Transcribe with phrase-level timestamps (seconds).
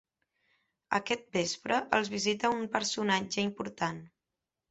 [0.99, 4.01] Aquest vespre els visita un personatge important.